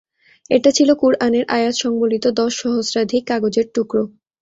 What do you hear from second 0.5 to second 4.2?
এটা ছিল কুরআনের আয়াত সংবলিত দশ সহস্রাধিক কাগজের টুকরো।